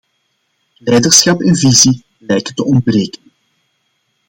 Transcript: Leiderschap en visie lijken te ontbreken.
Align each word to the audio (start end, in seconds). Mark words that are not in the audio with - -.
Leiderschap 0.79 1.41
en 1.41 1.53
visie 1.55 2.03
lijken 2.17 2.55
te 2.55 2.65
ontbreken. 2.65 3.21